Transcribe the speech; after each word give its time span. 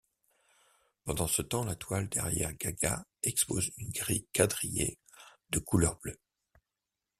Pendant 1.03 1.27
ce 1.27 1.43
temps, 1.43 1.63
la 1.63 1.75
toile 1.75 2.09
derrière 2.09 2.55
Gaga 2.57 3.05
expose 3.21 3.69
une 3.77 3.91
grille 3.91 4.25
quadrillée 4.33 4.97
de 5.51 5.59
couleur 5.59 5.99
bleue. 5.99 6.19